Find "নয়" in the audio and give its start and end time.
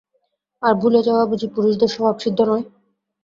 2.49-2.65